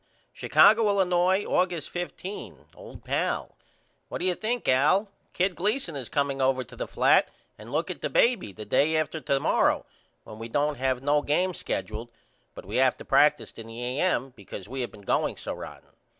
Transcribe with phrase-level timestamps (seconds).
[0.33, 2.69] Chicago, Illinois, August 15.
[2.75, 3.55] OLD PAL:
[4.09, 5.09] What do you think Al.
[5.33, 8.95] Kid Gleason is comeing over to the flat and look at the baby the day
[8.97, 9.85] after to morrow
[10.23, 12.09] when we don't have no game skeduled
[12.55, 14.31] but we have to practice in the A.M.
[14.35, 15.89] because we been going so rotten.